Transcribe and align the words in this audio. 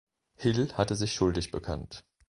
Hill 0.35 0.73
hatte 0.79 0.95
sich 0.95 1.13
schuldig 1.13 1.51
bekannt. 1.51 2.03